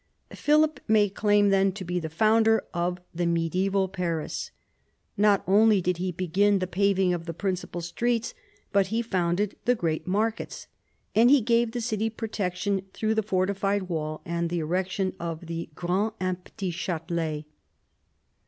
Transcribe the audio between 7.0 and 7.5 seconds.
of the